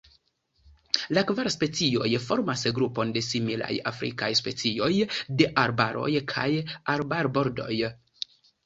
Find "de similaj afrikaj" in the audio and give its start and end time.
3.19-4.33